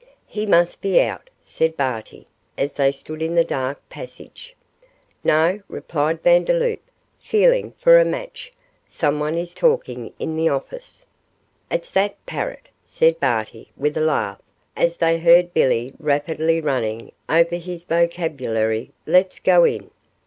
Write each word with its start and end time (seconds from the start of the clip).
'He 0.25 0.47
must 0.47 0.81
be 0.81 0.99
out,' 0.99 1.29
said 1.43 1.77
Barty, 1.77 2.25
as 2.57 2.73
they 2.73 2.91
stood 2.91 3.21
in 3.21 3.35
the 3.35 3.43
dark 3.43 3.87
passage. 3.87 4.55
'No,' 5.23 5.61
replied 5.67 6.23
Vandeloup, 6.23 6.79
feeling 7.19 7.73
for 7.73 7.99
a 7.99 8.03
match, 8.03 8.51
'someone 8.87 9.37
is 9.37 9.53
talking 9.53 10.11
in 10.17 10.35
the 10.35 10.49
office.' 10.49 11.05
'It's 11.69 11.91
that 11.91 12.15
parrot,' 12.25 12.69
said 12.83 13.19
Barty, 13.19 13.67
with 13.77 13.95
a 13.95 14.01
laugh, 14.01 14.41
as 14.75 14.97
they 14.97 15.19
heard 15.19 15.53
Billy 15.53 15.93
rapidly 15.99 16.59
running 16.59 17.11
over 17.29 17.57
his 17.57 17.83
vocabulary; 17.83 18.89
'let's 19.05 19.37
go 19.37 19.65
in. 19.65 19.91